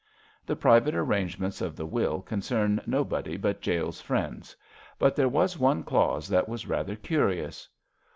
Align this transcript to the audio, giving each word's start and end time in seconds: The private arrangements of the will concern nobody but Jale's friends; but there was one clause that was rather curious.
The 0.47 0.55
private 0.55 0.95
arrangements 0.95 1.61
of 1.61 1.75
the 1.75 1.85
will 1.85 2.23
concern 2.23 2.81
nobody 2.87 3.37
but 3.37 3.61
Jale's 3.61 4.01
friends; 4.01 4.55
but 4.97 5.15
there 5.15 5.29
was 5.29 5.59
one 5.59 5.83
clause 5.83 6.27
that 6.27 6.49
was 6.49 6.65
rather 6.67 6.95
curious. 6.95 7.69